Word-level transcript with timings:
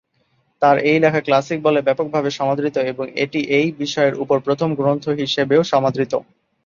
তার 0.61 0.77
এই 0.89 0.97
লেখা 1.03 1.21
ক্লাসিক 1.21 1.59
বলে 1.63 1.79
ব্যাপকভাবে 1.81 2.29
সমাদৃত 2.39 2.75
ও 2.93 3.13
এটি 3.23 3.39
এই 3.57 3.67
বিষয়ের 3.81 4.15
উপর 4.23 4.37
প্রথম 4.47 4.69
গ্রন্থ 4.79 5.05
হিসেবেও 5.21 5.61
সমাদৃত। 5.71 6.13